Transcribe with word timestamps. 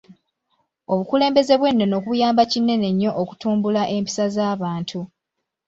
Obukulembeze 0.91 1.53
bw'ennono 1.59 1.95
buyamba 2.05 2.43
kinene 2.51 2.87
nnyo 2.93 3.11
okutumbula 3.21 3.81
empisa 3.95 4.25
z'abantu. 4.35 4.99